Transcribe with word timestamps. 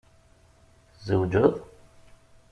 Tzewjeḍ? 0.95 1.53